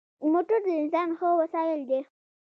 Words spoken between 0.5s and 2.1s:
د انسان ښه وسایل دی.